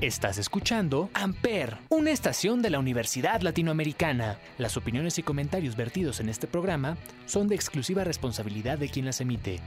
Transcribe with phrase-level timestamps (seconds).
[0.00, 4.38] Estás escuchando Amper, una estación de la Universidad Latinoamericana.
[4.56, 9.20] Las opiniones y comentarios vertidos en este programa son de exclusiva responsabilidad de quien las
[9.20, 9.58] emite.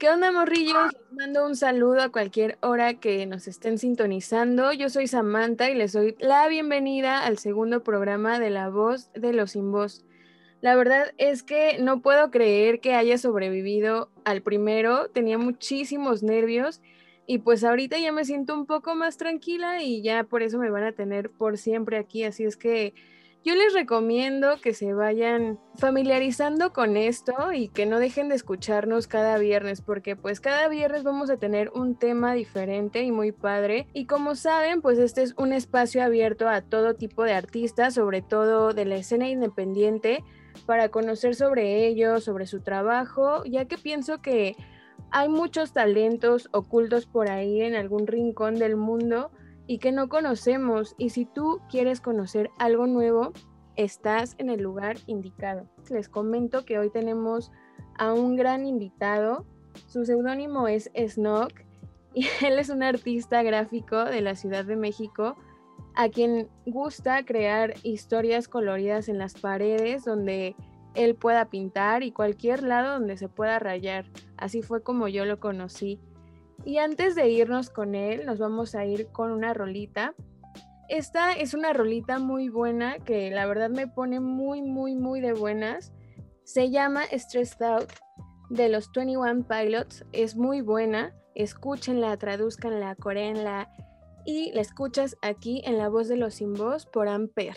[0.00, 0.92] ¿Qué onda, morrillos?
[0.92, 4.72] Les mando un saludo a cualquier hora que nos estén sintonizando.
[4.72, 9.32] Yo soy Samantha y les doy la bienvenida al segundo programa de La Voz de
[9.32, 10.04] los Sin Voz.
[10.62, 15.10] La verdad es que no puedo creer que haya sobrevivido al primero.
[15.10, 16.80] Tenía muchísimos nervios
[17.30, 20.70] y pues ahorita ya me siento un poco más tranquila y ya por eso me
[20.70, 22.24] van a tener por siempre aquí.
[22.24, 22.94] Así es que
[23.44, 29.08] yo les recomiendo que se vayan familiarizando con esto y que no dejen de escucharnos
[29.08, 33.88] cada viernes, porque pues cada viernes vamos a tener un tema diferente y muy padre.
[33.92, 38.22] Y como saben, pues este es un espacio abierto a todo tipo de artistas, sobre
[38.22, 40.24] todo de la escena independiente,
[40.64, 44.56] para conocer sobre ellos, sobre su trabajo, ya que pienso que
[45.10, 49.30] hay muchos talentos ocultos por ahí en algún rincón del mundo
[49.66, 50.94] y que no conocemos.
[50.98, 53.32] Y si tú quieres conocer algo nuevo,
[53.76, 55.68] estás en el lugar indicado.
[55.90, 57.52] Les comento que hoy tenemos
[57.96, 59.46] a un gran invitado.
[59.86, 61.52] Su seudónimo es Snock
[62.14, 65.36] y él es un artista gráfico de la Ciudad de México
[65.94, 70.54] a quien gusta crear historias coloridas en las paredes donde
[70.98, 74.06] él pueda pintar y cualquier lado donde se pueda rayar.
[74.36, 76.00] Así fue como yo lo conocí.
[76.64, 80.14] Y antes de irnos con él, nos vamos a ir con una rolita.
[80.88, 85.32] Esta es una rolita muy buena que la verdad me pone muy, muy, muy de
[85.32, 85.92] buenas.
[86.44, 87.92] Se llama Stressed Out
[88.50, 90.04] de los 21 Pilots.
[90.12, 91.14] Es muy buena.
[91.34, 93.70] Escúchenla, traduzcanla, coréenla
[94.24, 97.56] y la escuchas aquí en la voz de los sin voz por Ampere.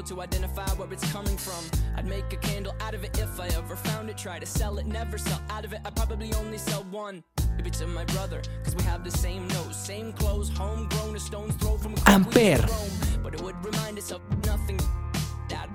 [0.00, 1.62] Able to identify where it's coming from?
[1.96, 4.16] I'd make a candle out of it if I ever found it.
[4.16, 5.80] Try to sell it, never sell out of it.
[5.84, 7.22] I probably only sell one.
[7.56, 11.54] Maybe to my brother, cause we have the same nose, same clothes, homegrown, a stone's
[11.56, 12.64] throw from Ampere.
[13.22, 14.78] But it would remind us of nothing.
[15.50, 15.68] That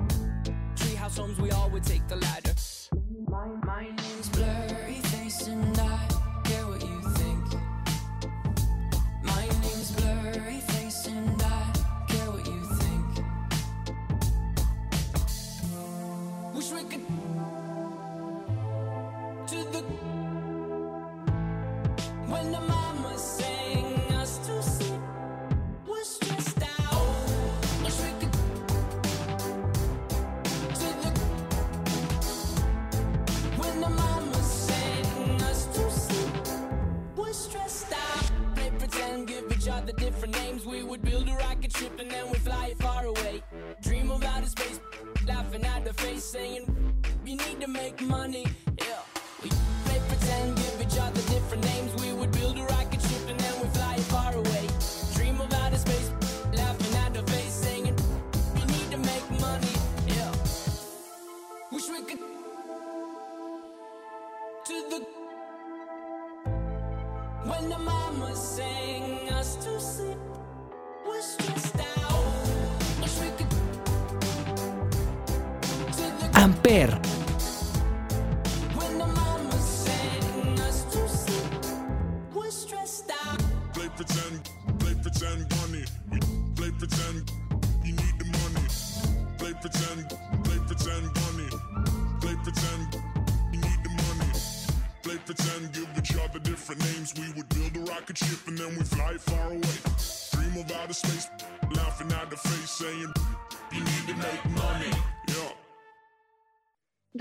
[0.76, 2.45] treehouse homes, we all would take the ladder.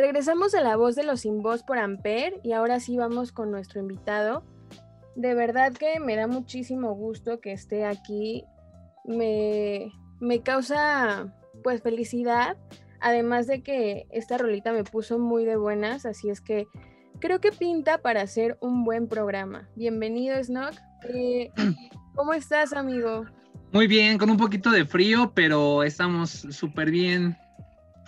[0.05, 3.51] Regresamos a la voz de los sin voz por Amper y ahora sí vamos con
[3.51, 4.45] nuestro invitado.
[5.17, 8.45] De verdad que me da muchísimo gusto que esté aquí.
[9.07, 9.91] Me,
[10.21, 12.59] me causa pues felicidad,
[13.01, 16.67] además de que esta rolita me puso muy de buenas, así es que
[17.19, 19.71] creo que pinta para hacer un buen programa.
[19.75, 20.75] Bienvenido, Snock.
[21.09, 21.51] Eh,
[22.15, 23.25] ¿Cómo estás, amigo?
[23.73, 27.39] Muy bien, con un poquito de frío, pero estamos súper bien.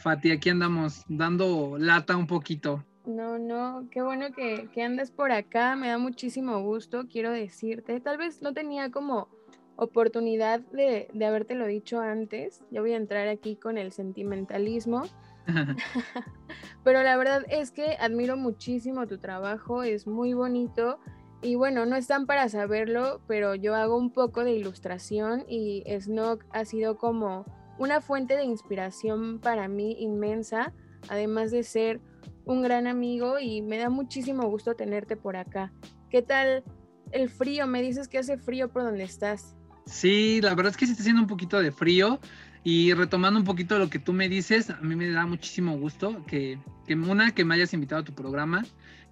[0.07, 2.85] Fati, aquí andamos dando lata un poquito.
[3.07, 7.99] No, no, qué bueno que, que andas por acá, me da muchísimo gusto, quiero decirte.
[7.99, 9.27] Tal vez no tenía como
[9.75, 12.63] oportunidad de, de habértelo dicho antes.
[12.71, 15.03] Yo voy a entrar aquí con el sentimentalismo.
[16.85, 21.01] Pero la verdad es que admiro muchísimo tu trabajo, es muy bonito.
[21.43, 26.45] Y bueno, no están para saberlo, pero yo hago un poco de ilustración y Snock
[26.51, 27.45] ha sido como
[27.79, 30.73] una fuente de inspiración para mí inmensa,
[31.09, 32.01] además de ser
[32.45, 35.73] un gran amigo y me da muchísimo gusto tenerte por acá.
[36.11, 36.65] ¿Qué tal
[37.13, 37.67] el frío?
[37.67, 39.57] Me dices que hace frío por donde estás.
[39.87, 42.21] Sí, la verdad es que sí está haciendo un poquito de frío.
[42.65, 46.25] Y retomando un poquito lo que tú me dices, a mí me da muchísimo gusto
[46.27, 48.67] que, que una, que me hayas invitado a tu programa,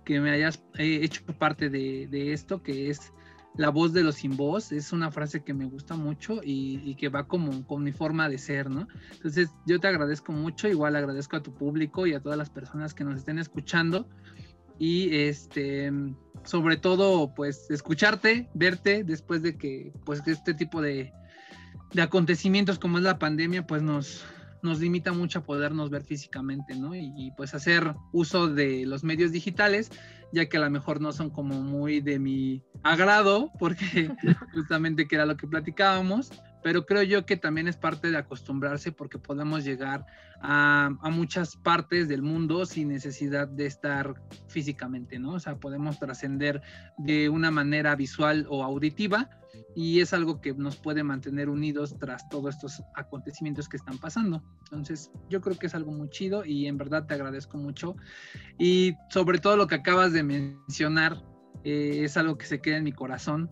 [0.05, 3.13] que me hayas eh, hecho parte de, de, esto, que es
[3.57, 4.73] la voz de los sin voz.
[4.73, 8.39] Es una frase que me gusta mucho y, que va como con mi forma de
[8.39, 8.89] ser, ¿no?
[9.13, 12.95] Entonces yo te agradezco mucho, igual agradezco a tu público y a todas las personas
[12.95, 14.09] que nos estén escuchando.
[14.79, 15.93] Y este,
[16.43, 21.13] sobre todo, pues escucharte, verte después de que, pues, este tipo de
[21.95, 24.25] de acontecimientos como es la pandemia, pues nos,
[24.63, 26.95] nos limita mucho a podernos ver físicamente, ¿no?
[26.95, 29.91] Y, y, pues hacer uso de los medios digitales,
[30.35, 34.11] ya que a lo mejor no son como muy de mi agrado, porque
[34.53, 36.33] justamente que era lo que platicábamos,
[36.65, 40.07] pero creo yo que también es parte de acostumbrarse porque podemos llegar
[40.41, 44.15] a, muchas partes del mundo sin necesidad de estar
[44.49, 45.35] físicamente, ¿no?
[45.35, 46.63] O sea, podemos trascender
[46.97, 49.29] de una manera visual o auditiva
[49.77, 54.43] y es algo que nos puede mantener unidos tras todos estos acontecimientos que están pasando.
[54.63, 57.95] Entonces, yo creo que es algo muy chido y en verdad te agradezco mucho.
[58.59, 61.23] Y sobre todo lo que acabas de mencionar,
[61.65, 63.49] eh, es algo que se queda en mi corazón,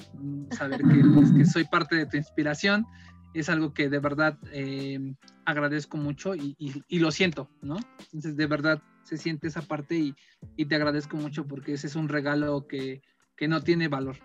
[0.50, 2.86] saber que, pues, que, soy parte de tu inspiración,
[3.34, 5.14] es algo que de verdad eh,
[5.46, 7.78] agradezco mucho y, y, y, lo siento, ¿no?
[7.98, 10.14] Entonces de verdad se siente esa parte y,
[10.56, 13.00] y te agradezco mucho porque ese es un regalo que,
[13.36, 14.16] que no tiene valor.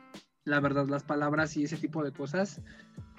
[0.43, 2.61] La verdad, las palabras y ese tipo de cosas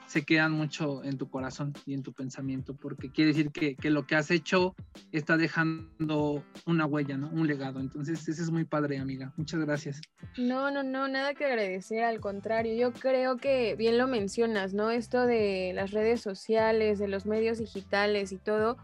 [0.09, 3.91] se quedan mucho en tu corazón y en tu pensamiento, porque quiere decir que, que,
[3.91, 4.75] lo que has hecho
[5.13, 7.29] está dejando una huella, ¿no?
[7.29, 7.79] Un legado.
[7.79, 9.35] Entonces, ese es muy padre, amiga.
[9.37, 10.01] Muchas gracias.
[10.39, 12.75] No, no, no, nada que agradecer, al contrario.
[12.75, 14.91] Yo creo que bien lo mencionas, ¿no?
[14.91, 18.79] Esto de las redes sociales, de los medios digitales y todo,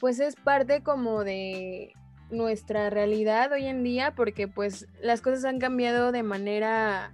[0.00, 1.92] pues es parte como de
[2.32, 7.12] nuestra realidad hoy en día, porque pues las cosas han cambiado de manera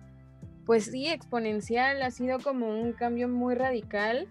[0.67, 4.29] pues sí, exponencial, ha sido como un cambio muy radical,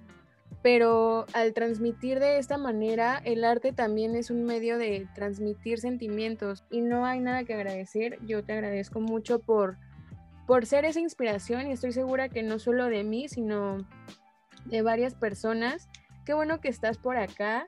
[0.62, 6.64] pero al transmitir de esta manera, el arte también es un medio de transmitir sentimientos
[6.70, 8.20] y no hay nada que agradecer.
[8.26, 9.78] Yo te agradezco mucho por,
[10.46, 13.88] por ser esa inspiración y estoy segura que no solo de mí, sino
[14.66, 15.90] de varias personas.
[16.26, 17.68] Qué bueno que estás por acá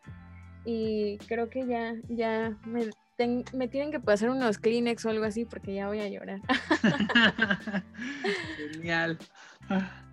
[0.65, 5.25] y creo que ya, ya me, ten, me tienen que pasar unos Kleenex o algo
[5.25, 6.39] así porque ya voy a llorar.
[8.73, 9.17] Genial.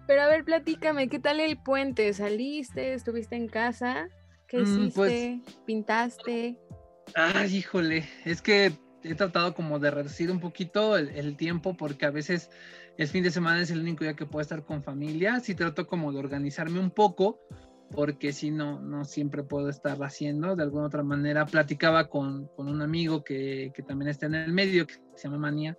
[0.06, 2.12] Pero a ver, platícame, ¿qué tal el puente?
[2.12, 2.94] ¿Saliste?
[2.94, 4.08] ¿Estuviste en casa?
[4.48, 4.80] ¿Qué hiciste?
[4.80, 6.58] Mm, pues, ¿Pintaste?
[7.14, 12.06] Ay, híjole, es que he tratado como de reducir un poquito el, el, tiempo porque
[12.06, 12.50] a veces
[12.98, 15.40] el fin de semana es el único día que puedo estar con familia.
[15.40, 17.40] Sí trato como de organizarme un poco
[17.94, 20.54] porque si no, no siempre puedo estar haciendo.
[20.54, 24.52] De alguna otra manera, platicaba con, con un amigo que, que, también está en el
[24.52, 25.76] medio, que se llama Manía.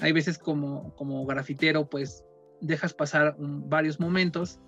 [0.00, 2.24] Hay veces como, como grafitero, pues
[2.60, 4.60] dejas pasar un, varios momentos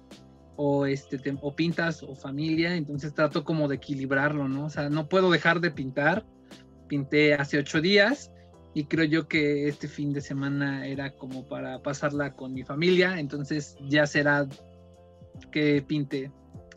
[0.57, 4.67] o, este, te, o pintas o familia, entonces trato como de equilibrarlo, ¿no?
[4.67, 6.25] O sea, no puedo dejar de pintar.
[6.87, 8.31] Pinté hace ocho días
[8.75, 13.19] y creo yo que este fin de semana era como para pasarla con mi familia,
[13.19, 14.47] entonces ya será
[15.51, 16.31] que pinte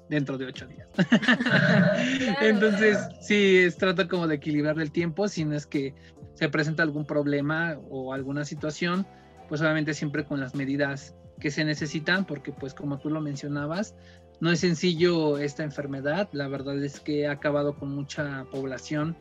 [0.10, 0.88] dentro de ocho días.
[2.42, 5.94] Entonces, sí, es, trata como de equilibrar el tiempo, si no es que
[6.34, 9.08] se presenta algún problema o alguna situación,
[9.50, 13.96] pues obviamente siempre con las medidas que se necesitan, porque pues como tú lo mencionabas,
[14.40, 19.16] no es sencillo esta enfermedad, la verdad es que ha acabado con mucha población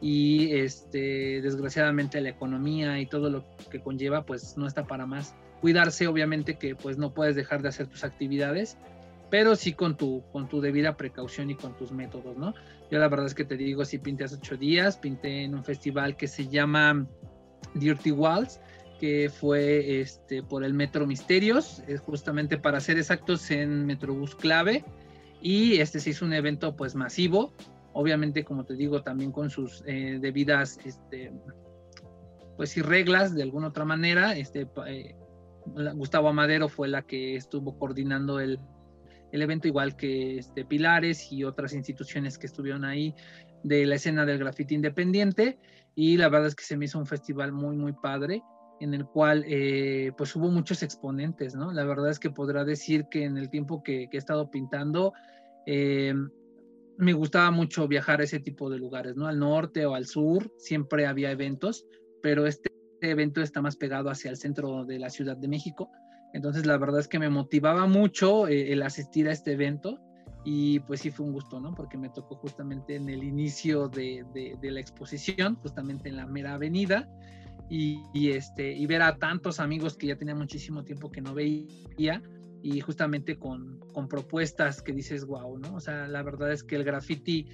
[0.00, 5.34] y este desgraciadamente la economía y todo lo que conlleva pues no está para más.
[5.60, 8.76] cuidarse, obviamente que pues no puedes dejar de hacer tus actividades,
[9.32, 12.52] pero sí con tu, con tu debida precaución y con tus métodos, ¿no?
[12.90, 15.64] Yo la verdad es que te digo, sí pinté hace ocho días, pinté en un
[15.64, 17.06] festival que se llama
[17.72, 18.60] Dirty Walls,
[19.00, 24.84] que fue este, por el Metro Misterios, justamente para ser exactos en Metrobús Clave,
[25.40, 27.54] y este se hizo un evento pues masivo,
[27.94, 31.32] obviamente como te digo, también con sus eh, debidas, este,
[32.58, 35.16] pues y reglas de alguna otra manera, este, eh,
[35.94, 38.58] Gustavo Amadero fue la que estuvo coordinando el,
[39.32, 43.14] el evento, igual que este, Pilares y otras instituciones que estuvieron ahí
[43.64, 45.58] de la escena del grafiti independiente.
[45.94, 48.42] Y la verdad es que se me hizo un festival muy, muy padre,
[48.80, 51.72] en el cual eh, pues hubo muchos exponentes, ¿no?
[51.72, 55.12] La verdad es que podrá decir que en el tiempo que, que he estado pintando,
[55.66, 56.14] eh,
[56.98, 59.26] me gustaba mucho viajar a ese tipo de lugares, ¿no?
[59.26, 61.86] Al norte o al sur, siempre había eventos,
[62.22, 62.70] pero este
[63.00, 65.90] evento está más pegado hacia el centro de la Ciudad de México
[66.32, 70.00] entonces la verdad es que me motivaba mucho eh, el asistir a este evento
[70.44, 71.74] y pues sí fue un gusto, ¿no?
[71.74, 76.54] Porque me tocó justamente en el inicio de, de, la exposición, justamente en la mera
[76.54, 77.08] avenida
[77.68, 82.22] y, este, y ver a tantos amigos que ya tenía muchísimo tiempo que no veía
[82.62, 85.76] y justamente con, con propuestas que dices, wow, ¿no?
[85.76, 87.46] O sea, la verdad es que el graffiti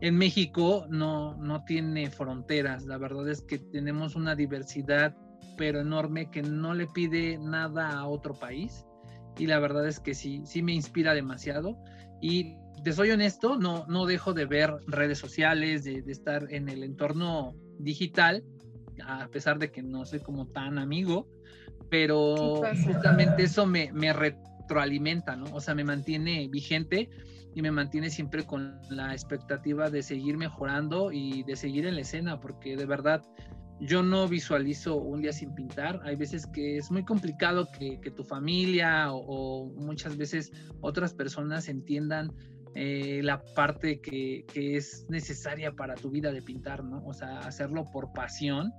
[0.00, 5.16] en México no, no tiene fronteras, la verdad es que tenemos una diversidad
[5.56, 8.84] pero enorme que no le pide nada a otro país.
[9.38, 11.76] Y la verdad es que sí, sí me inspira demasiado.
[12.20, 16.82] Y te soy honesto, no, no dejo de ver redes sociales, de, estar en el
[16.82, 18.44] entorno digital,
[19.04, 21.28] a pesar de que no soy como tan amigo,
[21.90, 25.46] pero justamente eso me, me retroalimenta, ¿no?
[25.52, 27.08] O sea, me mantiene vigente
[27.54, 32.00] y me mantiene siempre con la expectativa de seguir mejorando y de seguir en la
[32.02, 33.22] escena, porque de verdad
[33.80, 36.00] yo no visualizo un día sin pintar.
[36.04, 42.32] Hay veces que es muy complicado que, tu familia o, muchas veces otras personas entiendan
[42.74, 47.04] eh, la parte que, es necesaria para tu vida de pintar, ¿no?
[47.06, 48.72] O sea, hacerlo por pasión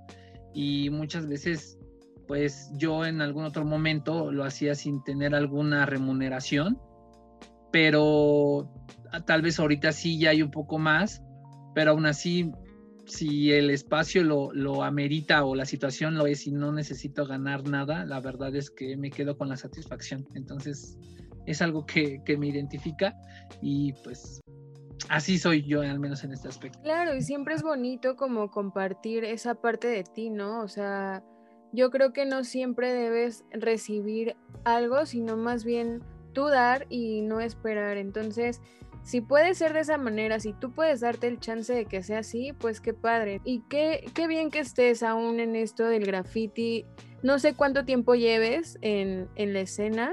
[0.54, 1.78] y muchas veces,
[2.26, 6.80] pues yo en algún otro momento lo hacía sin tener alguna remuneración,
[7.70, 8.72] pero
[9.26, 11.22] tal vez ahorita sí ya hay un poco más,
[11.74, 12.50] pero aún así
[13.06, 17.68] si el espacio lo, lo, amerita o la situación lo es y no necesito ganar
[17.68, 20.26] nada, la verdad es que me quedo con la satisfacción.
[20.34, 20.98] Entonces
[21.46, 23.16] es algo que, que me identifica
[23.62, 24.40] y pues
[25.08, 26.80] así soy yo al menos en este aspecto.
[26.82, 30.60] Claro, y siempre es bonito como compartir esa parte de ti, ¿no?
[30.60, 31.22] O sea,
[31.72, 37.40] yo creo que no siempre debes recibir algo, sino más bien tú dar y no
[37.40, 37.96] esperar.
[37.96, 38.60] Entonces,
[39.06, 42.18] si puede ser de esa manera, si tú puedes darte el chance de que sea
[42.18, 43.40] así, pues qué padre.
[43.44, 46.84] Y qué, qué bien que estés aún en esto del graffiti.
[47.22, 50.10] No sé cuánto tiempo lleves en, en la escena.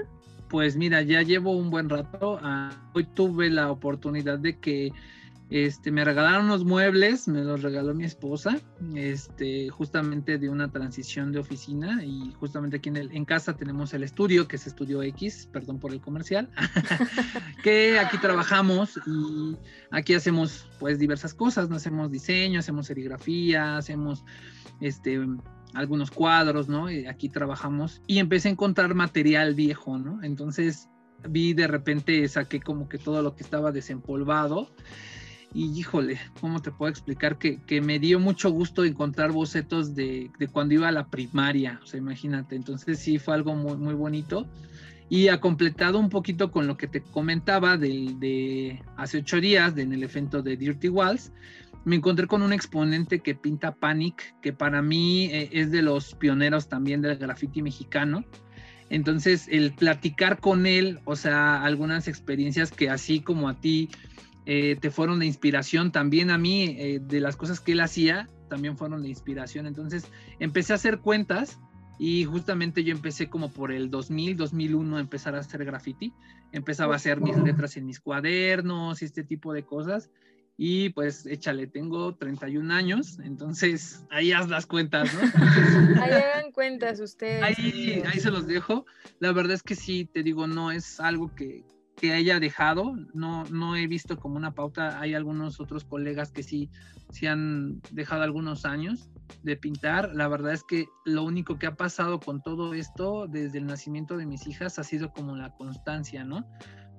[0.47, 2.37] Pues mira, ya llevo un buen rato.
[2.43, 4.91] Ah, hoy tuve la oportunidad de que
[5.53, 8.59] este, me regalaron unos muebles, me los regaló mi esposa,
[8.95, 13.93] este, justamente de una transición de oficina y justamente aquí en, el, en casa tenemos
[13.93, 16.49] el estudio, que es Estudio X, perdón por el comercial,
[17.63, 19.55] que aquí trabajamos y
[19.91, 21.75] aquí hacemos pues diversas cosas, ¿no?
[21.75, 24.25] hacemos diseño, hacemos serigrafía, hacemos
[24.81, 25.21] este,
[25.75, 26.89] algunos cuadros, ¿no?
[26.89, 30.23] Y aquí trabajamos y empecé a encontrar material viejo, ¿no?
[30.23, 30.89] Entonces
[31.29, 34.71] vi de repente, saqué como que todo lo que estaba desempolvado
[35.53, 37.37] y híjole, ¿cómo te puedo explicar?
[37.37, 41.79] Que, que me dio mucho gusto encontrar bocetos de, de, cuando iba a la primaria,
[41.83, 44.47] o sea, imagínate, entonces sí fue algo muy, muy bonito.
[45.09, 49.77] Y ha completado un poquito con lo que te comentaba de, de hace ocho días,
[49.77, 51.31] en el evento de Dirty Walls,
[51.85, 56.15] me encontré con un exponente que pinta Panic, que para mí eh, es de los
[56.15, 58.23] pioneros también del graffiti mexicano.
[58.89, 63.89] Entonces, el platicar con él, o sea, algunas experiencias que así como a ti
[64.45, 68.27] eh, te fueron de inspiración también a mí, eh, de las cosas que él hacía,
[68.49, 69.65] también fueron de inspiración.
[69.65, 70.05] Entonces
[70.39, 71.59] empecé a hacer cuentas
[71.97, 76.13] y justamente yo empecé como por el 2000, 2001 a empezar a hacer graffiti.
[76.51, 80.09] Empezaba a hacer mis letras en mis cuadernos y este tipo de cosas.
[80.55, 85.21] Y pues échale, tengo 31 años, entonces ahí haz las cuentas, ¿no?
[86.03, 87.41] ahí hagan cuentas ustedes.
[87.41, 88.85] Ahí, ahí se los dejo.
[89.19, 91.63] La verdad es que sí, te digo, no es algo que,
[92.03, 96.43] que haya dejado, no, no he visto como una pauta, hay algunos otros colegas que
[96.43, 96.69] sí,
[97.11, 99.09] sí han dejado algunos años
[99.41, 103.59] de pintar, la verdad es que lo único que ha pasado con todo esto desde
[103.59, 106.45] el nacimiento de mis hijas ha sido como la constancia, ¿no?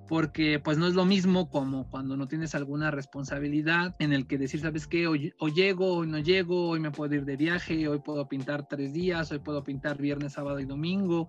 [0.09, 4.39] porque pues no es lo mismo como cuando no tienes alguna responsabilidad en el que
[4.39, 5.07] decir, ¿sabes qué?
[5.07, 8.67] Hoy, hoy llego, hoy no llego, hoy me puedo ir de viaje, hoy puedo pintar
[8.69, 11.29] tres días, hoy puedo pintar viernes, sábado y domingo.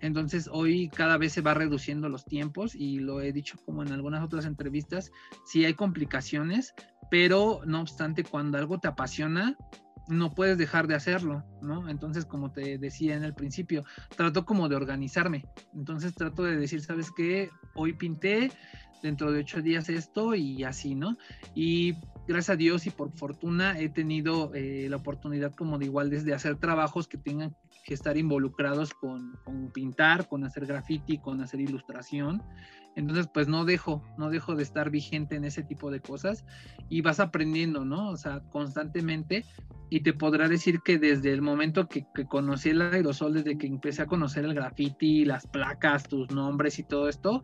[0.00, 3.92] Entonces hoy cada vez se va reduciendo los tiempos y lo he dicho como en
[3.92, 5.10] algunas otras entrevistas,
[5.44, 6.74] sí hay complicaciones,
[7.10, 9.56] pero no obstante cuando algo te apasiona,
[10.08, 11.88] no puedes dejar de hacerlo, ¿no?
[11.88, 13.84] Entonces, como te decía en el principio,
[14.16, 15.44] trato como de organizarme.
[15.74, 17.50] Entonces trato de decir, ¿sabes qué?
[17.74, 18.50] Hoy pinté,
[19.02, 21.16] dentro de ocho días esto y así, ¿no?
[21.54, 21.94] Y
[22.26, 26.34] gracias a Dios y por fortuna he tenido eh, la oportunidad como de igual desde
[26.34, 27.54] hacer trabajos que tengan
[27.94, 32.42] estar involucrados con, con pintar, con hacer graffiti, con hacer ilustración.
[32.96, 36.44] Entonces, pues no dejo, no dejo de estar vigente en ese tipo de cosas
[36.88, 38.10] y vas aprendiendo, ¿no?
[38.10, 39.44] O sea, constantemente.
[39.90, 43.66] Y te podrá decir que desde el momento que, que conocí el aerosol, desde que
[43.66, 47.42] empecé a conocer el graffiti, las placas, tus nombres y todo esto,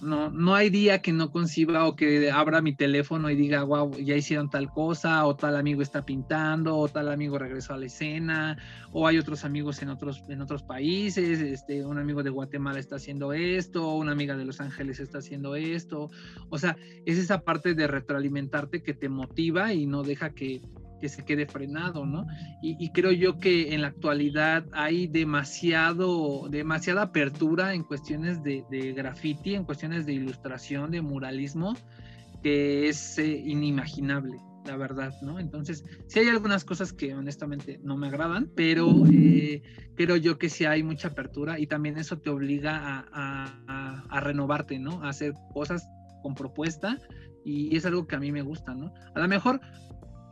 [0.00, 3.92] no, no hay día que no conciba o que abra mi teléfono y diga, wow,
[3.96, 7.86] ya hicieron tal cosa, o tal amigo está pintando, o tal amigo regresó a la
[7.86, 8.58] escena,
[8.92, 12.96] o hay otros amigos en otros, en otros países, este, un amigo de Guatemala está
[12.96, 16.10] haciendo esto, una amiga de Los Ángeles está haciendo esto.
[16.50, 16.76] O sea,
[17.06, 20.60] es esa parte de retroalimentarte que te motiva y no deja que,
[21.00, 22.26] que se quede frenado, ¿no?
[22.62, 28.92] Y, creo yo que en la actualidad hay demasiado, demasiada apertura en cuestiones de, de
[28.92, 31.74] graffiti, en cuestiones de ilustración, de muralismo,
[32.42, 35.38] que es eh, inimaginable, la verdad, ¿no?
[35.38, 39.62] Entonces, sí hay algunas cosas que honestamente no me agradan, pero eh,
[39.96, 44.20] creo yo que sí hay mucha apertura y también eso te obliga a, a, a
[44.20, 45.02] renovarte, ¿no?
[45.02, 45.88] A hacer cosas
[46.22, 46.98] con propuesta
[47.44, 48.92] y es algo que a mí me gusta, ¿no?
[49.14, 49.60] A lo mejor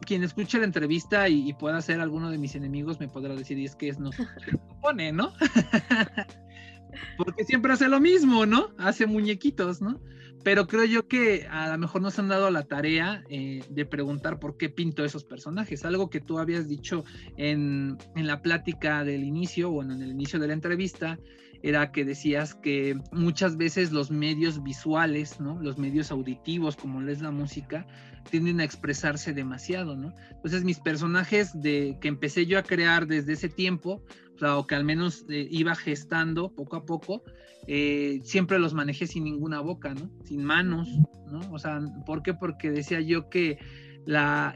[0.05, 3.65] quien escuche la entrevista y, pueda ser alguno de mis enemigos me podrá decir, y
[3.65, 4.27] es que es no se
[4.83, 5.33] pone, ¿no?
[7.17, 8.69] Porque siempre hace lo mismo, ¿no?
[8.79, 10.01] Hace muñequitos, ¿no?
[10.45, 14.39] Pero creo yo que a lo mejor nos han dado la tarea eh, de preguntar
[14.39, 15.85] por qué pinto esos personajes.
[15.85, 17.05] Algo que tú habías dicho
[17.37, 21.19] en, en la plática del inicio, bueno, en el inicio de la entrevista,
[21.65, 25.59] era que decías que muchas veces los medios visuales, ¿no?
[25.63, 27.87] Los medios auditivos, como es la música,
[28.31, 30.13] tienden a expresarse demasiado, ¿no?
[30.31, 34.05] Entonces mis personajes de que empecé yo a crear desde ese tiempo,
[34.43, 37.23] o, que al menos eh, iba gestando poco a poco,
[37.67, 39.95] eh, siempre los manejé sin ninguna boca.
[40.25, 40.87] Sin manos,
[41.33, 41.51] ¿no?
[41.51, 42.35] O sea, ¿por qué?
[42.35, 43.57] Porque decía yo que
[44.05, 44.55] la,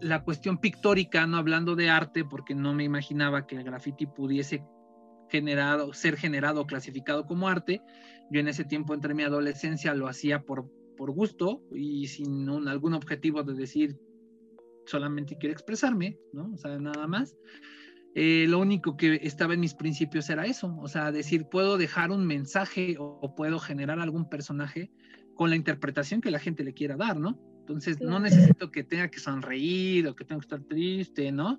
[0.00, 4.62] la cuestión pictórica, no hablando de arte, porque no me imaginaba que el graffiti pudiese
[5.30, 7.80] generado, ser generado o clasificado como arte.
[8.30, 12.94] Yo en ese tiempo, entre mi adolescencia, lo hacía por, por gusto y sin algún
[12.94, 13.96] objetivo de decir
[14.86, 16.50] solamente quiero expresarme, ¿no?
[16.52, 17.36] O sea, nada más.
[18.14, 22.12] Eh, lo único que estaba en mis principios era eso, o sea, decir, puedo dejar
[22.12, 24.92] un mensaje o puedo generar algún personaje
[25.34, 27.40] con la interpretación que la gente le quiera dar, ¿no?
[27.66, 31.58] Entonces, no necesito que tenga que sonreír o que tenga que estar triste, ¿no?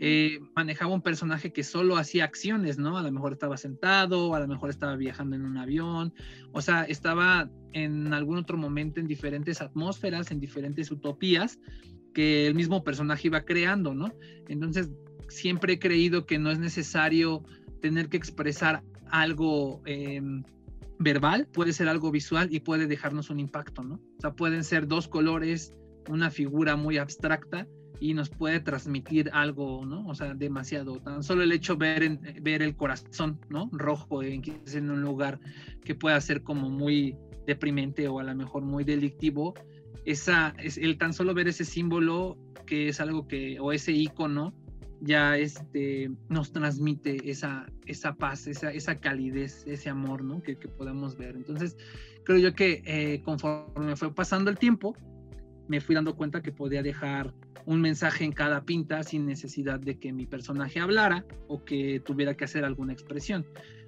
[0.00, 2.98] Eh, manejaba un personaje que solo hacía acciones, ¿no?
[2.98, 6.12] A lo mejor estaba sentado, a lo mejor estaba viajando en un avión,
[6.50, 11.60] o sea, estaba en algún otro momento en diferentes atmósferas, en diferentes utopías
[12.14, 14.12] que el mismo personaje iba creando, ¿no?
[14.48, 14.90] Entonces,
[15.28, 17.44] siempre he creído que no es necesario
[17.80, 19.82] tener que expresar algo.
[19.86, 20.20] Eh,
[21.04, 23.94] verbal, puede ser algo visual y puede dejarnos un impacto, ¿no?
[23.94, 25.72] O sea, pueden ser dos colores,
[26.08, 27.68] una figura muy abstracta
[28.00, 30.06] y nos puede transmitir algo, ¿no?
[30.08, 30.98] O sea, demasiado.
[31.00, 33.70] Tan solo el hecho de ver, ver el corazón, ¿no?
[33.72, 35.38] Rojo en, en un lugar
[35.84, 39.54] que pueda ser como muy deprimente o a lo mejor muy delictivo,
[40.04, 44.54] esa, es el tan solo ver ese símbolo que es algo que, o ese icono,
[45.04, 50.42] ya este, nos transmite esa, esa paz, esa, esa calidez, ese amor ¿no?
[50.42, 51.36] que, que podemos ver.
[51.36, 51.76] Entonces,
[52.24, 54.96] creo yo que eh, conforme fue pasando el tiempo,
[55.68, 57.34] me fui dando cuenta que podía dejar
[57.66, 62.34] un mensaje en cada pinta sin necesidad de que mi personaje hablara o que tuviera
[62.34, 63.46] que hacer alguna expresión.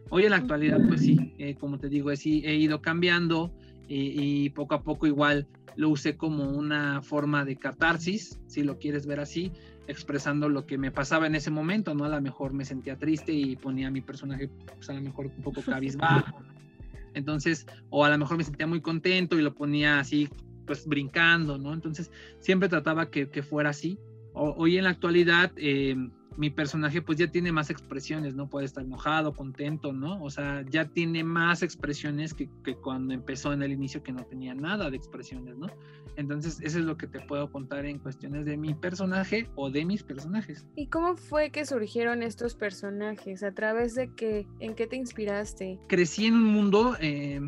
[0.09, 3.52] Hoy en la actualidad, pues sí, eh, como te digo, he, he ido cambiando
[3.88, 5.46] y, y, poco a poco igual
[5.77, 9.53] lo usé como una forma de catarsis, si lo quieres ver así,
[9.87, 12.05] expresando lo que me pasaba en ese momento, ¿no?
[12.05, 15.27] A lo mejor me sentía triste y ponía a mi personaje, pues a lo mejor
[15.27, 16.42] un poco cabizbajo.
[17.14, 20.29] Entonces, o a lo mejor me sentía muy contento y lo ponía así,
[20.66, 21.72] pues brincando, ¿no?
[21.72, 23.99] Entonces, siempre trataba que, que fuera así.
[24.35, 25.96] hoy en la actualidad, eh,
[26.37, 28.49] mi personaje pues ya tiene más expresiones, ¿no?
[28.49, 30.22] Puede estar enojado, contento, ¿no?
[30.22, 32.49] O sea, ya tiene más expresiones que,
[32.83, 35.68] cuando empezó en el inicio que no tenía nada de expresiones, ¿no?
[36.16, 39.85] Entonces, eso es lo que te puedo contar en cuestiones de mi personaje o de
[39.85, 40.66] mis personajes.
[40.75, 43.42] ¿Y cómo fue que surgieron estos personajes?
[43.42, 44.46] ¿A través de qué?
[44.61, 45.79] ¿En qué te inspiraste?
[45.88, 46.96] Crecí en un mundo...
[47.01, 47.40] Eh,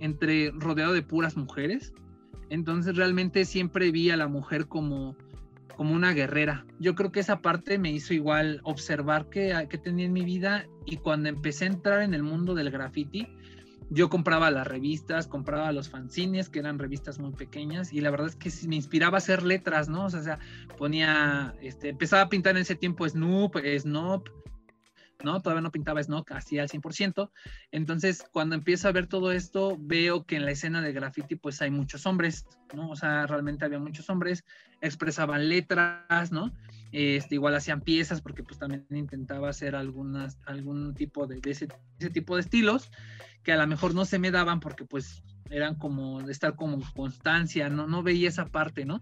[0.00, 1.92] entre rodeado de puras mujeres.
[2.50, 5.16] Entonces realmente siempre vi a la mujer como,
[5.78, 6.66] como una guerrera.
[6.80, 10.66] Yo creo que esa parte me hizo igual observar que, que tenía en mi vida
[10.84, 13.28] y cuando empecé a entrar en el mundo del graffiti,
[13.88, 18.26] yo compraba las revistas, compraba los fanzines, que eran revistas muy pequeñas, y la verdad
[18.26, 20.06] es que me inspiraba a hacer letras, ¿no?
[20.06, 20.40] O sea,
[20.76, 24.28] ponía, este, empezaba a pintar en ese tiempo Snoop, Snoop,
[25.22, 25.40] ¿no?
[25.40, 27.30] Todavía no pintaba Snoop así al 100%.
[27.70, 31.60] Entonces, cuando empiezo a ver todo esto, veo que en la escena de graffiti, pues
[31.62, 32.90] hay muchos hombres, ¿no?
[32.90, 34.44] O sea, realmente había muchos hombres,
[34.80, 36.52] expresaban letras, ¿no?
[36.92, 41.68] Este, igual hacían piezas, porque pues también intentaba hacer algunas, algún tipo de, de ese,
[41.98, 42.90] ese tipo de estilos
[43.42, 46.80] que a lo mejor no se me daban porque pues eran como de estar como
[46.94, 49.00] constancia, no, no veía esa parte, ¿no?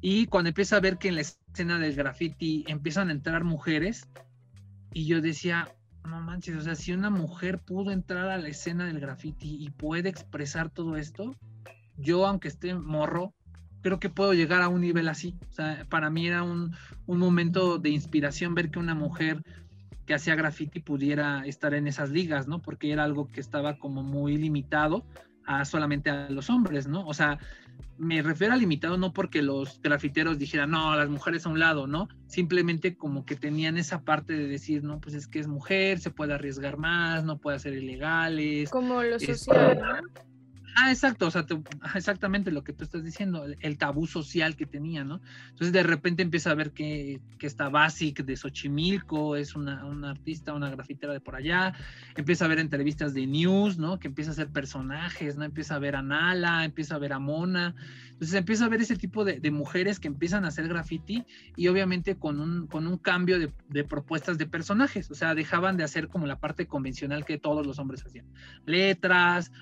[0.00, 4.08] Y cuando empiezo a ver que en la escena del graffiti empiezan a entrar mujeres,
[4.94, 5.68] y yo decía,
[6.08, 9.70] no manches, o sea, si una mujer pudo entrar a la escena del graffiti y
[9.70, 11.34] puede expresar todo esto,
[11.96, 13.34] yo aunque esté morro,
[13.82, 15.36] creo que puedo llegar a un nivel así.
[15.50, 16.74] O sea, para mí era un,
[17.06, 19.42] un momento de inspiración ver que una mujer
[20.06, 22.62] que hacía graffiti pudiera estar en esas ligas, ¿no?
[22.62, 25.04] Porque era algo que estaba como muy limitado
[25.44, 27.06] a solamente a los hombres, ¿no?
[27.06, 27.38] O sea,
[27.98, 31.86] me refiero a limitado no porque los grafiteros dijeran, no, las mujeres a un lado,
[31.86, 32.08] ¿no?
[32.26, 36.10] Simplemente como que tenían esa parte de decir, no, pues es que es mujer, se
[36.10, 38.70] puede arriesgar más, no puede hacer ilegales.
[38.70, 40.24] Como lo social, ¿no?
[40.76, 41.46] Ah, exacto, o sea,
[41.94, 45.20] exactamente lo que tú estás diciendo, el, tabú social que tenía, ¿no?
[45.50, 50.10] Entonces de repente empieza a ver que, que está Basic de Xochimilco, es una, una,
[50.10, 51.74] artista, una grafitera de por allá,
[52.16, 54.00] empieza a ver entrevistas de news, ¿no?
[54.00, 55.44] Que empieza a hacer personajes, ¿no?
[55.44, 57.76] Empieza a ver a Nala, empieza a ver a Mona,
[58.10, 61.24] entonces empieza a ver ese tipo de, de mujeres que empiezan a hacer graffiti
[61.56, 65.76] y obviamente con un, con un cambio de, de propuestas de personajes, o sea, dejaban
[65.76, 68.26] de hacer como la parte convencional que todos los hombres hacían,
[68.66, 69.52] letras,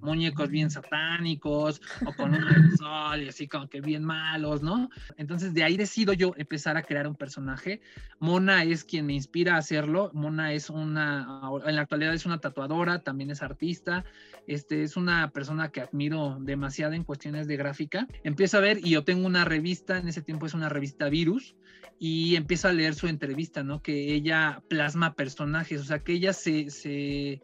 [0.00, 4.90] muñecos bien satánicos o con un sol y así como que bien malos, ¿no?
[5.16, 7.80] Entonces de ahí decido yo empezar a crear un personaje.
[8.18, 10.10] Mona es quien me inspira a hacerlo.
[10.14, 14.04] Mona es una, en la actualidad es una tatuadora, también es artista,
[14.46, 18.06] este, es una persona que admiro demasiado en cuestiones de gráfica.
[18.24, 21.56] Empiezo a ver y yo tengo una revista, en ese tiempo es una revista Virus,
[21.98, 23.82] y empiezo a leer su entrevista, ¿no?
[23.82, 27.40] Que ella plasma personajes, o sea, que ella se, se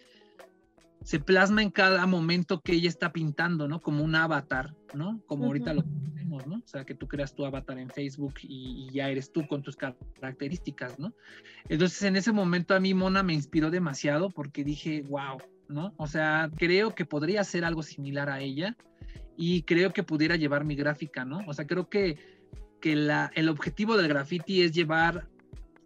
[1.05, 3.81] se plasma en cada momento que ella está pintando, ¿no?
[3.81, 5.23] Como un avatar, ¿no?
[5.27, 6.57] Como ahorita lo tenemos, ¿no?
[6.57, 9.62] O sea, que tú creas tu avatar en Facebook y, y, ya eres tú con
[9.62, 11.12] tus características, ¿no?
[11.69, 15.38] Entonces, en ese momento a mí Mona me inspiró demasiado porque dije, wow,
[15.69, 15.95] ¿no?
[15.97, 18.77] O sea, creo que podría hacer algo similar a ella
[19.37, 21.41] y creo que pudiera llevar mi gráfica, ¿no?
[21.47, 22.19] O sea, creo que,
[22.81, 25.29] que la, el objetivo del graffiti es llevar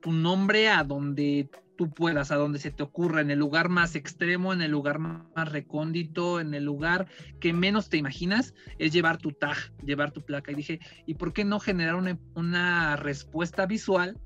[0.00, 3.94] tu nombre a donde tú puedas, a donde se te ocurra, en el lugar más
[3.94, 7.06] extremo, en el lugar más recóndito, en el lugar
[7.40, 10.52] que menos te imaginas, es llevar tu tag, llevar tu placa.
[10.52, 14.18] Y dije, ¿y por qué no generar una, una respuesta visual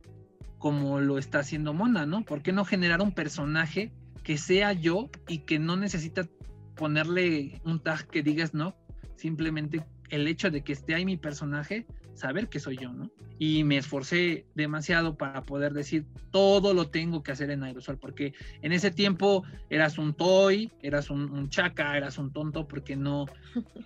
[0.58, 2.22] como lo está haciendo Mona, ¿no?
[2.24, 6.28] ¿Por qué no generar un personaje que sea yo y que no necesita
[6.76, 8.76] ponerle un tag que digas no?
[9.16, 11.86] Simplemente el hecho de que esté ahí mi personaje
[12.20, 13.10] saber que soy yo, ¿no?
[13.38, 18.34] Y me esforcé demasiado para poder decir todo lo tengo que hacer en aerosol, porque
[18.60, 23.26] en ese tiempo eras un toy, eras un, un chaca, eras un tonto, porque no,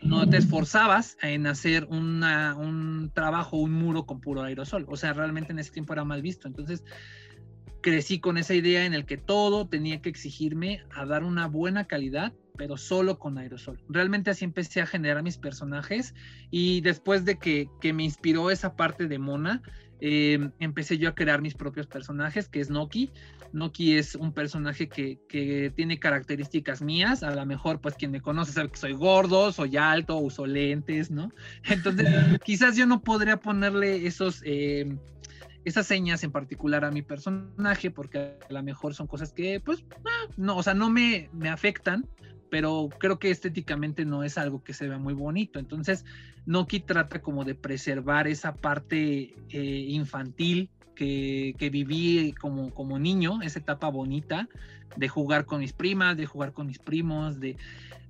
[0.02, 4.84] no te esforzabas en hacer una, un trabajo, un muro con puro aerosol.
[4.88, 6.48] O sea, realmente en ese tiempo era mal visto.
[6.48, 6.84] Entonces,
[7.80, 11.84] crecí con esa idea en el que todo tenía que exigirme a dar una buena
[11.84, 13.80] calidad pero solo con aerosol.
[13.88, 16.14] Realmente así empecé a generar mis personajes
[16.50, 19.62] y después de que, que me inspiró esa parte de Mona,
[20.00, 23.10] eh, empecé yo a crear mis propios personajes, que es Noki.
[23.52, 27.22] Noki es un personaje que, que, tiene características mías.
[27.22, 31.10] A lo mejor, pues quien me conoce sabe que soy gordo, soy alto, uso lentes,
[31.10, 31.30] ¿no?
[31.64, 32.06] Entonces,
[32.44, 34.42] quizás yo no podría ponerle esos...
[34.44, 34.96] Eh,
[35.64, 39.82] esas señas en particular a mi personaje, porque a lo mejor son cosas que, pues,
[40.36, 42.06] no, o sea, no me, me afectan,
[42.54, 45.58] pero creo que estéticamente no es algo que se vea muy bonito.
[45.58, 46.04] Entonces,
[46.46, 53.42] Noki trata como de preservar esa parte eh, infantil que, que, viví como, como niño,
[53.42, 54.48] esa etapa bonita
[54.94, 57.56] de jugar con mis primas, de jugar con mis primos, de,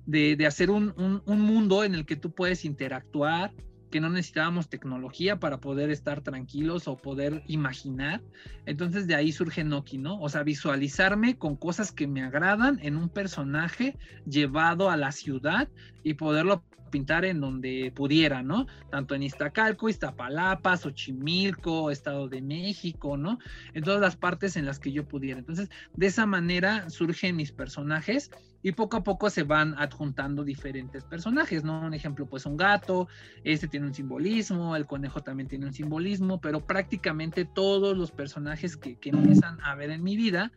[0.05, 0.93] de, hacer un,
[1.25, 3.51] un mundo en el que tú puedes interactuar
[3.95, 8.21] que no necesitábamos tecnología para poder estar tranquilos o poder imaginar.
[8.65, 10.19] Entonces de ahí surge Noki, ¿no?
[10.19, 15.69] O sea, visualizarme con cosas que me agradan en un personaje llevado a la ciudad
[16.05, 18.67] y poderlo pintar en donde pudiera, ¿no?
[18.89, 23.39] Tanto en Iztacalco, Iztapalapa, Xochimilco, Estado de México, ¿no?
[23.73, 25.39] En todas las partes en las que yo pudiera.
[25.39, 31.03] Entonces, de esa manera surgen mis personajes y poco a poco se van adjuntando diferentes
[31.03, 31.81] personajes, ¿no?
[31.81, 33.07] Un ejemplo, pues un gato,
[33.43, 38.77] este tiene un simbolismo, el conejo también tiene un simbolismo, pero prácticamente todos los personajes
[38.77, 40.51] que, que empiezan a ver en mi vida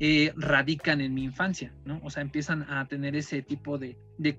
[0.00, 2.00] eh, radican en mi infancia, ¿no?
[2.02, 4.36] O sea, empiezan a tener ese tipo de, de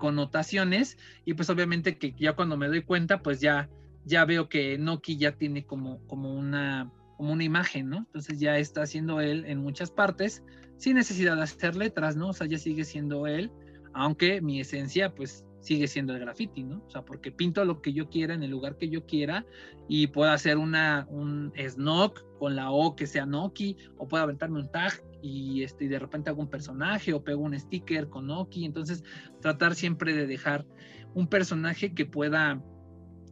[1.25, 3.69] y pues obviamente que ya cuando me doy cuenta, pues ya,
[4.05, 7.97] ya veo que Noki ya tiene como, como una como una imagen, ¿no?
[7.97, 10.43] Entonces ya está haciendo él en muchas partes
[10.77, 12.29] sin necesidad de hacer letras, ¿no?
[12.29, 13.51] O sea, ya sigue siendo él,
[13.93, 16.83] aunque mi esencia pues sigue siendo el graffiti, ¿no?
[16.85, 19.45] O sea, porque pinto lo que yo quiera en el lugar que yo quiera
[19.87, 24.59] y puedo hacer una, un snock con la O que sea Noki, o puedo aventarme
[24.59, 24.91] un tag
[25.23, 28.65] y, este, y de repente hago un personaje o pego un sticker con Noki.
[28.65, 29.03] Entonces,
[29.41, 30.67] tratar siempre de dejar
[31.15, 32.61] un personaje que pueda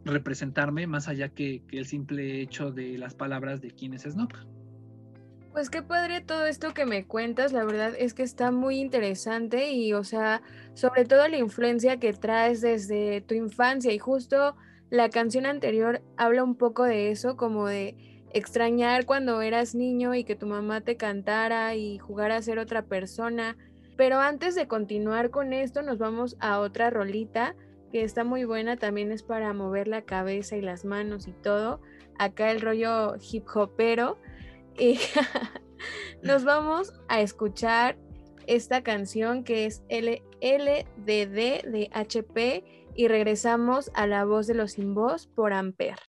[0.04, 4.38] representarme más allá que, el simple hecho de las palabras de quién es Snock.
[5.52, 9.70] Pues qué padre todo esto que me cuentas, la verdad es que está muy interesante
[9.70, 10.40] y, o sea,
[10.72, 14.56] sobre todo la influencia que traes desde tu infancia y justo
[14.88, 20.24] la canción anterior habla un poco de eso, como de extrañar cuando eras niño y
[20.24, 23.56] que tu mamá te cantara y jugar a ser otra persona.
[23.96, 27.54] Pero antes de continuar con esto, nos vamos a otra rolita
[27.92, 31.80] que está muy buena, también es para mover la cabeza y las manos y todo.
[32.18, 34.18] Acá el rollo hip hopero.
[34.78, 34.98] Y
[36.22, 37.98] nos vamos a escuchar
[38.46, 42.64] esta canción que es LLDD de HP
[42.94, 46.11] y regresamos a la voz de los sin voz por Amper.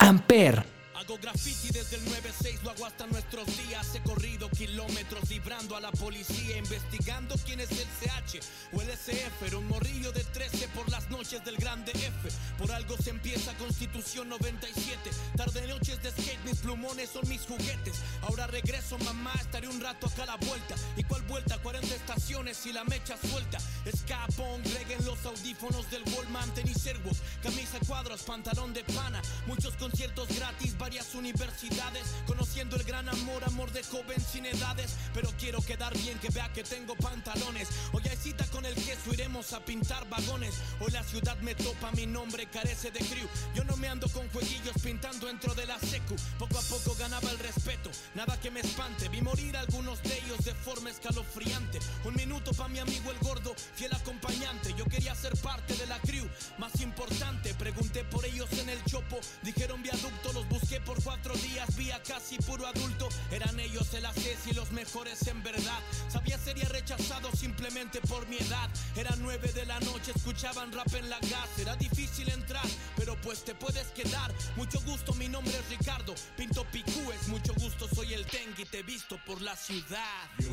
[0.00, 0.64] Amper.
[1.00, 3.94] Hago graffiti desde el 9-6, lo hago hasta nuestros días.
[3.94, 8.38] He corrido kilómetros librando a la policía, investigando quién es el CH
[8.74, 9.46] o el SF.
[9.46, 12.28] Era un morrillo de 13 por las noches del grande F.
[12.58, 15.10] Por algo se empieza Constitución 97.
[15.38, 17.94] Tarde noches de skate, mis plumones son mis juguetes.
[18.20, 20.74] Ahora regreso, mamá, estaré un rato acá a la vuelta.
[20.98, 21.56] ¿Y cuál vuelta?
[21.56, 23.56] 40 estaciones y la mecha suelta.
[23.86, 29.22] Escapón, en los audífonos del Wallman, tenis Airwalk, camisa cuadros, pantalón de pana.
[29.46, 34.96] Muchos conciertos gratis, varias universidades, conociendo el gran amor, amor de joven sin edades.
[35.14, 37.68] Pero quiero quedar bien, que vea que tengo pantalones.
[37.92, 40.56] Hoy hay cita con el queso, iremos a pintar vagones.
[40.80, 43.28] Hoy la ciudad me topa, mi nombre carece de crew.
[43.54, 46.16] Yo no me ando con jueguillos pintando dentro de la secu.
[46.40, 49.08] Poco a poco ganaba el respeto, nada que me espante.
[49.10, 51.78] Vi morir algunos de ellos de forma escalofriante.
[52.04, 54.74] Un minuto pa' mi amigo el gordo, fiel acompañante.
[54.76, 57.54] Yo quería ser parte de la crew, más importante.
[57.54, 62.36] Pregunté por ellos en el chopo, dijeron viaducto, los busqué por cuatro días, vía casi
[62.38, 63.08] puro adulto.
[63.30, 65.80] Eran ellos el ACES y los mejores en verdad.
[66.08, 68.68] Sabía sería rechazado simplemente por mi edad.
[68.96, 71.48] Era nueve de la noche, escuchaban rap en la gas.
[71.58, 72.66] Era difícil entrar,
[72.96, 74.32] pero pues te puedes quedar.
[74.56, 76.14] Mucho gusto, mi nombre es Ricardo.
[76.36, 80.28] Pinto picúes, mucho gusto, soy el Teng y te visto por la ciudad.
[80.38, 80.50] Yo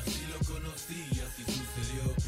[0.00, 2.25] así lo conocí, así sucedió.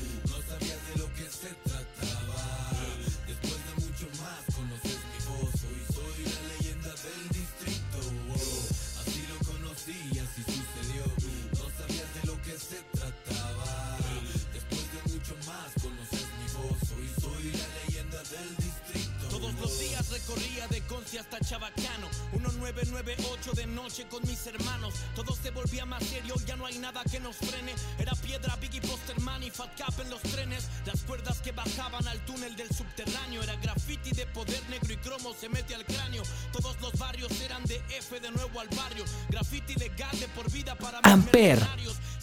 [20.88, 26.02] Recorría de Conci hasta Chabacano 1998 de noche con mis hermanos Todo se volvía más
[26.04, 29.94] serio, ya no hay nada que nos frene Era piedra, Biggie, Posterman y Fat Cap
[30.00, 34.62] en los trenes Las cuerdas que bajaban al túnel del subterráneo Era graffiti de poder
[34.70, 36.22] negro y cromo se mete al cráneo
[36.52, 40.74] Todos los barrios eran de F de nuevo al barrio Graffiti legal de por vida
[40.76, 41.58] para Amper.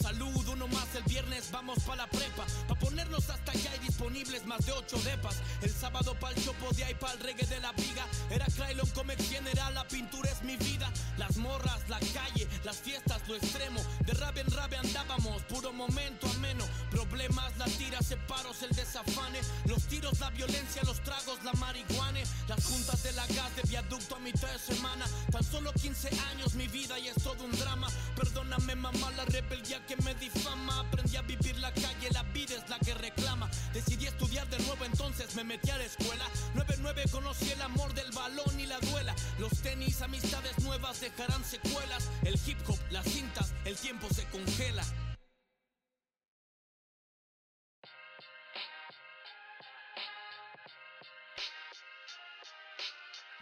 [0.05, 2.45] Salud, uno más el viernes, vamos pa' la prepa.
[2.67, 5.37] Pa' ponernos hasta allá hay disponibles más de ocho depas.
[5.63, 8.05] El sábado pa'l chopo de ahí pa'l reggae de la viga.
[8.29, 10.91] Era Krylon Comex General, la pintura es mi vida.
[11.17, 13.81] Las morras, la calle, las fiestas, lo extremo.
[14.05, 16.65] De rave en rave andábamos, puro momento ameno.
[16.89, 19.39] Problemas, la tira, separos, el desafane.
[19.65, 22.05] Los tiros, la violencia, los tragos, la marihuana.
[22.47, 25.05] Las juntas de la gas de viaducto a mitad de semana.
[25.31, 27.87] Tan solo 15 años mi vida y es todo un drama.
[28.15, 30.81] Perdóname mamá la rebeldía que me difama.
[30.81, 33.49] Aprendí a vivir la calle, la vida es la que reclama.
[33.73, 36.25] Decidí estudiar de nuevo, entonces me metí a la escuela.
[36.55, 38.11] 9-9 conocí el amor del
[38.45, 39.15] balón y la duela.
[39.39, 42.09] Los tenis, amistades nuevas dejarán secuelas.
[42.23, 44.83] El hip hop, las cintas, el tiempo se congela.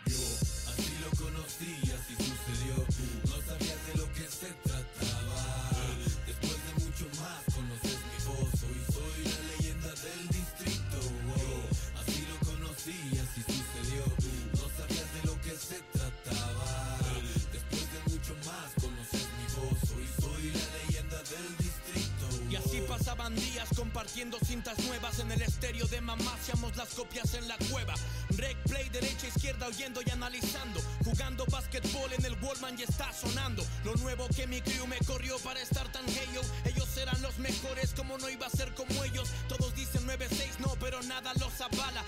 [0.05, 0.42] Yo
[23.83, 27.93] compartiendo cintas nuevas en el estéreo de mamá, hacíamos las copias en la cueva.
[28.37, 30.79] Rec play derecha, izquierda, oyendo y analizando.
[31.03, 33.61] Jugando básquetbol en el Wallman y está sonando.
[33.83, 36.39] Lo nuevo que mi crew me corrió para estar tan gay, yo.
[36.63, 39.29] Ellos eran los mejores, como no iba a ser como ellos.
[39.49, 42.05] Todos dicen 9-6, no, pero nada los avala.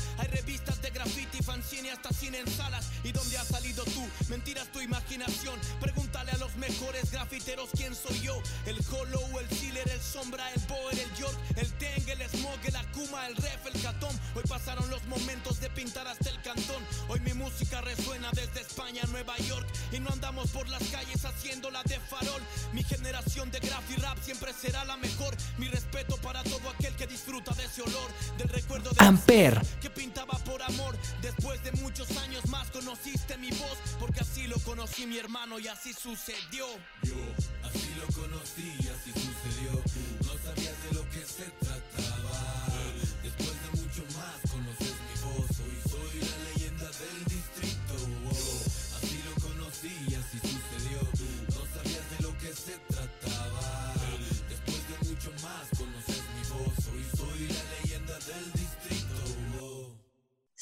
[1.75, 2.89] Fanzine hasta cine en salas.
[3.03, 4.07] ¿Y dónde has salido tú?
[4.29, 5.59] Mentiras tu imaginación.
[5.81, 8.41] Pregúntale a los mejores grafiteros quién soy yo.
[8.65, 12.75] El Hollow, el Sealer, el Sombra, el Boer, el York, el Teng, el Smog, el
[12.77, 14.17] Akuma, el Ref, el Catón.
[14.35, 16.81] Hoy pasaron los momentos de pintar hasta el cantón.
[17.09, 19.67] Hoy mi música resuena desde España a Nueva York.
[19.91, 22.41] Y no andamos por las calles haciéndola de farol.
[22.71, 25.35] Mi generación de graf y rap siempre será la mejor.
[25.57, 28.11] Mi respeto para todo aquel que disfruta de ese olor.
[28.37, 29.61] Del recuerdo de Amper.
[29.81, 30.97] que pintaba por amor.
[31.21, 35.67] Después de muchos años más conociste mi voz, porque así lo conocí mi hermano y
[35.67, 36.67] así sucedió.
[37.01, 37.15] Yo
[37.63, 39.84] así lo conocí y así sucedió.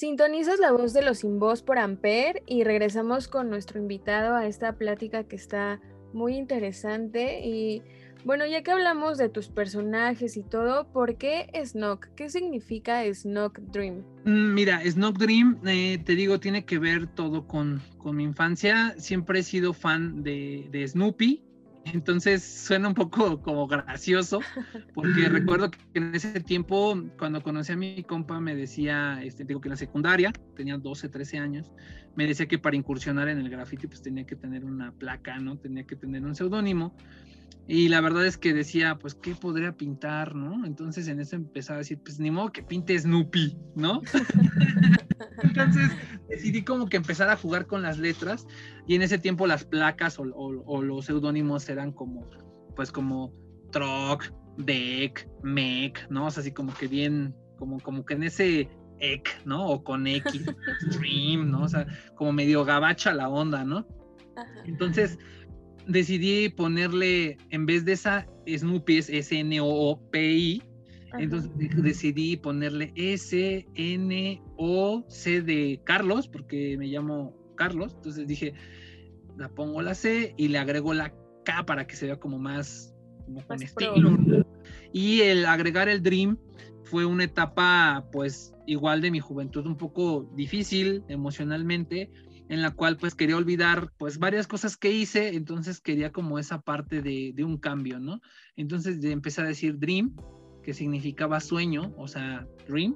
[0.03, 4.47] Sintonizas la voz de los sin voz por Amper y regresamos con nuestro invitado a
[4.47, 5.79] esta plática que está
[6.11, 7.39] muy interesante.
[7.47, 7.83] Y
[8.25, 12.07] bueno, ya que hablamos de tus personajes y todo, ¿por qué Snock?
[12.17, 14.03] ¿Qué significa Snock Dream?
[14.25, 18.95] Mm, Mira, Snock Dream, eh, te digo, tiene que ver todo con, con mi infancia.
[18.97, 21.45] Siempre he sido fan de, de Snoopy.
[21.85, 24.39] Entonces suena un poco como gracioso,
[24.93, 29.59] porque recuerdo que en ese tiempo, cuando conocí a mi compa, me decía, este, digo
[29.61, 31.71] que en la secundaria, tenía 12, 13 años,
[32.15, 35.57] me decía que para incursionar en el graffiti, pues tenía que tener una placa, ¿no?
[35.57, 36.95] Tenía que tener un seudónimo.
[37.67, 40.65] Y la verdad es que decía, pues, ¿qué podría pintar, no?
[40.65, 44.01] Entonces en eso empezaba a decir, pues, ni modo que pinte Snoopy, ¿no?
[45.41, 45.89] Entonces
[46.29, 48.45] decidí como que empezar a jugar con las letras
[48.87, 52.27] y en ese tiempo las placas o, o- o los seudónimos eran como,
[52.75, 53.33] pues como
[53.71, 54.23] Troc,
[54.57, 56.27] Deck, Mec, ¿no?
[56.27, 59.67] O sea, así como que bien, como, como que en ese EC, ¿no?
[59.67, 60.45] O con X,
[60.91, 61.63] Stream, ¿no?
[61.63, 63.87] O sea, como medio gabacha la onda, ¿no?
[64.65, 65.17] Entonces
[65.87, 70.63] decidí ponerle, en vez de esa Snoopy, es S-N-O-O-P-I,
[71.17, 77.93] entonces de- decidí ponerle S, N, O, C de Carlos, porque me llamo Carlos.
[77.95, 78.53] Entonces dije,
[79.37, 81.13] la pongo la C y le agrego la
[81.45, 82.93] K para que se vea como más,
[83.25, 83.95] como con Más pro.
[83.95, 84.17] estilo.
[84.91, 86.37] Y el agregar el Dream
[86.83, 92.11] fue una etapa, pues, igual de mi juventud, un poco difícil emocionalmente,
[92.49, 96.61] en la cual pues quería olvidar pues varias cosas que hice, entonces quería como esa
[96.61, 98.21] parte de, de un cambio, ¿no?
[98.55, 100.15] Entonces empecé a decir Dream,
[100.63, 102.95] que significaba sueño, o sea, Dream,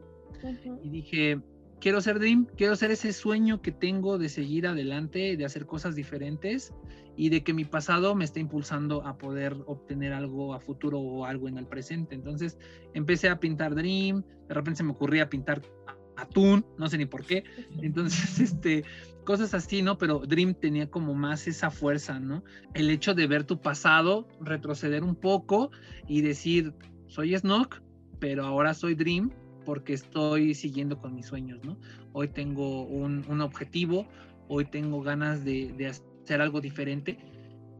[0.84, 1.39] y dije,
[1.80, 5.95] quiero ser Dream, quiero ser ese sueño que tengo de seguir adelante, de hacer cosas
[5.95, 6.73] diferentes
[7.15, 11.25] y de que mi pasado me está impulsando a poder obtener algo a futuro o
[11.25, 12.15] algo en el presente.
[12.15, 12.58] Entonces
[12.93, 15.62] empecé a pintar Dream, de repente se me ocurría pintar
[16.17, 17.43] atún, no sé ni por qué.
[17.82, 18.84] Entonces, este,
[19.23, 19.97] cosas así, ¿no?
[19.97, 22.43] Pero Dream tenía como más esa fuerza, ¿no?
[22.73, 25.71] El hecho de ver tu pasado, retroceder un poco
[26.08, 26.73] y decir,
[27.08, 27.82] soy Snook,
[28.20, 29.32] pero ahora soy Dream
[29.65, 31.78] porque estoy siguiendo con mis sueños, ¿no?
[32.13, 34.08] Hoy tengo un, un objetivo,
[34.48, 37.17] hoy tengo ganas de, de hacer algo diferente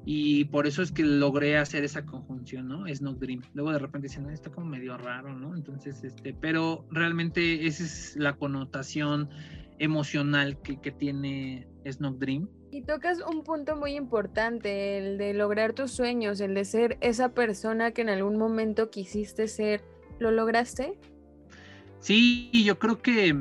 [0.10, 2.88] y por eso es que logré hacer esa conjunción, ¿no?
[2.88, 3.42] Snook Dream.
[3.54, 5.54] Luego de repente dicen, "No, está como medio raro, ¿no?
[5.54, 9.30] Entonces, este, pero realmente esa es la connotación
[9.80, 12.48] emocional que, que tiene Snook Dream.
[12.70, 17.30] Y tocas un punto muy importante, el de lograr tus sueños, el de ser esa
[17.30, 19.82] persona que en algún momento quisiste ser.
[20.20, 21.00] ¿Lo lograste?
[22.00, 23.36] Sí, yo creo que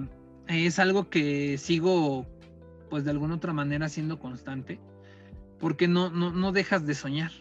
[0.46, 2.26] es algo que sigo,
[2.88, 4.78] pues de alguna otra manera siendo constante,
[5.58, 7.32] porque no, no, no dejas de soñar,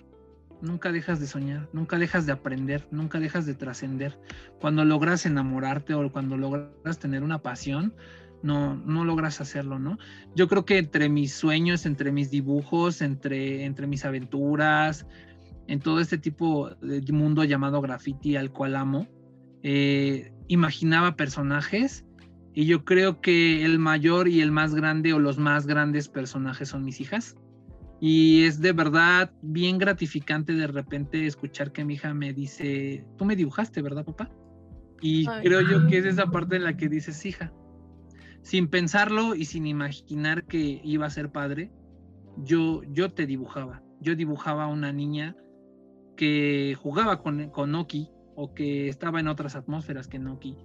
[0.62, 4.18] nunca dejas de soñar, nunca dejas de aprender, nunca dejas de trascender.
[4.60, 7.94] Cuando logras enamorarte o cuando logras tener una pasión,
[8.46, 9.98] no, no logras hacerlo, ¿no?
[10.36, 15.08] Yo creo que entre mis sueños, entre mis dibujos, entre, entre mis aventuras,
[15.68, 19.08] en todo este tipo de mundo llamado graffiti al cual amo,
[19.64, 22.06] eh, imaginaba personajes
[22.54, 26.70] y yo creo que el mayor y el más grande o los más grandes personajes
[26.70, 27.36] son mis hijas.
[28.00, 33.26] Y es de verdad bien gratificante de repente escuchar que mi hija me dice, tú
[33.26, 34.30] me dibujaste, ¿verdad, papá?
[35.02, 35.44] Y Ay.
[35.44, 37.52] creo yo que es esa parte en la que dices, hija,
[38.46, 41.72] sin pensarlo y sin imaginar que iba a ser padre,
[42.38, 43.82] yo, yo te dibujaba.
[44.02, 45.36] Yo dibujaba a una niña
[46.16, 50.56] que jugaba con, con Oki o que estaba en otras atmósferas que Noki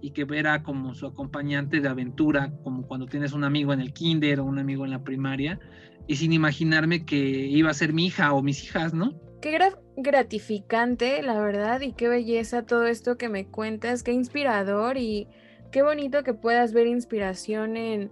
[0.00, 3.92] y que era como su acompañante de aventura, como cuando tienes un amigo en el
[3.92, 5.58] kinder o un amigo en la primaria,
[6.06, 9.12] y sin imaginarme que iba a ser mi hija o mis hijas, ¿no?
[9.42, 9.58] Qué
[9.96, 15.26] gratificante, la verdad, y qué belleza todo esto que me cuentas, qué inspirador y
[15.74, 18.08] qué bonito que puedas ver inspiración en,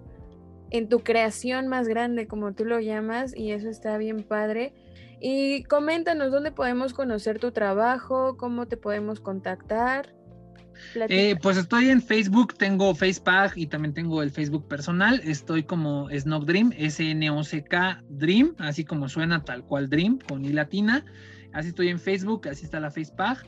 [0.71, 4.75] en tu creación más grande, como tú lo llamas, y eso está bien padre.
[5.21, 10.13] Y coméntanos dónde podemos conocer tu trabajo, cómo te podemos contactar.
[11.09, 15.21] Eh, pues estoy en Facebook, tengo Facebook y también tengo el Facebook personal.
[15.23, 21.05] Estoy como Snock Dream, S-N-O-C-K Dream, así como suena tal cual Dream, con I latina.
[21.53, 23.47] Así estoy en Facebook, así está la Facebook.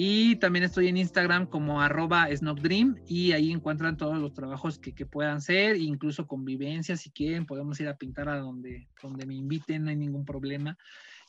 [0.00, 2.28] Y también estoy en Instagram como arroba
[2.62, 7.46] Dream y ahí encuentran todos los trabajos que, que, puedan ser, incluso convivencia, si quieren,
[7.46, 10.78] podemos ir a pintar a donde, donde me inviten, no hay ningún problema.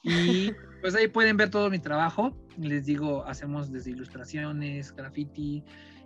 [0.03, 0.51] Y
[0.82, 2.38] pues ahí pueden ver todo mi trabajo.
[2.59, 5.63] Les digo, hacemos desde ilustraciones, graffiti,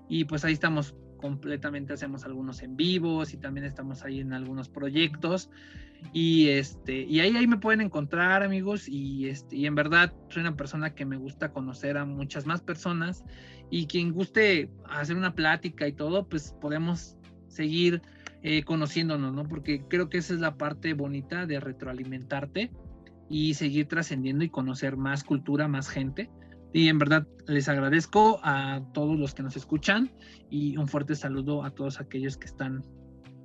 [0.08, 4.68] y pues ahí estamos completamente, hacemos algunos en vivos y también estamos ahí en algunos
[4.68, 5.50] proyectos.
[6.12, 10.42] Y este, y ahí, ahí me pueden encontrar, amigos, y este, y en verdad soy
[10.42, 13.24] una persona que me gusta conocer a muchas más personas.
[13.70, 17.16] Y quien guste hacer una plática y todo, pues podemos
[17.48, 18.02] seguir
[18.42, 19.46] eh, conociéndonos, ¿no?
[19.46, 22.70] Porque creo que esa es la parte bonita de retroalimentarte
[23.30, 26.30] y seguir trascendiendo y conocer más cultura, más gente.
[26.74, 30.12] Y en verdad les agradezco a todos los que nos escuchan
[30.50, 32.84] y un fuerte saludo a todos aquellos que están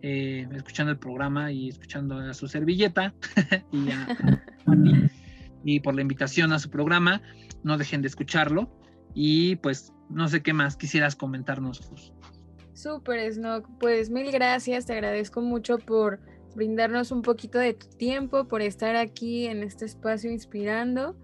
[0.03, 3.15] eh, escuchando el programa y escuchando a su servilleta
[3.73, 4.17] y a,
[5.65, 7.21] y por la invitación a su programa.
[7.63, 8.71] No dejen de escucharlo
[9.15, 11.81] y pues no sé qué más quisieras comentarnos.
[12.73, 13.69] Súper, Snock.
[13.79, 16.21] Pues mil gracias, te agradezco mucho por
[16.55, 21.17] brindarnos un poquito de tu tiempo, por estar aquí en este espacio inspirando.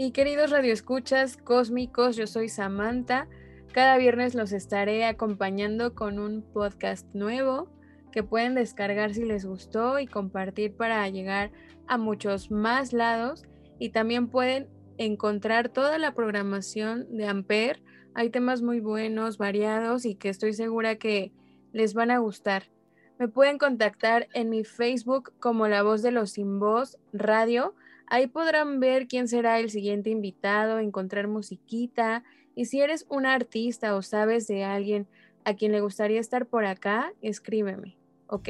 [0.00, 3.26] Y queridos radioescuchas cósmicos, yo soy Samantha.
[3.72, 7.68] Cada viernes los estaré acompañando con un podcast nuevo
[8.12, 11.50] que pueden descargar si les gustó y compartir para llegar
[11.88, 13.42] a muchos más lados.
[13.80, 14.68] Y también pueden
[14.98, 17.82] encontrar toda la programación de Ampere.
[18.14, 21.32] Hay temas muy buenos, variados y que estoy segura que
[21.72, 22.70] les van a gustar.
[23.18, 27.74] Me pueden contactar en mi Facebook como La Voz de los Sin Voz Radio.
[28.10, 32.24] Ahí podrán ver quién será el siguiente invitado, encontrar musiquita.
[32.54, 35.06] Y si eres un artista o sabes de alguien
[35.44, 37.96] a quien le gustaría estar por acá, escríbeme,
[38.26, 38.48] ¿ok?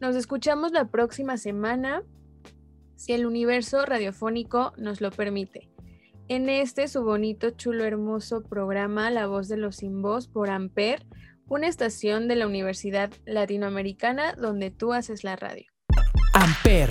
[0.00, 2.02] Nos escuchamos la próxima semana,
[2.96, 5.68] si el universo radiofónico nos lo permite.
[6.28, 11.04] En este su bonito, chulo, hermoso programa La Voz de los Sin Voz por Amper
[11.48, 15.66] una estación de la Universidad Latinoamericana donde tú haces la radio.
[16.32, 16.90] Amper,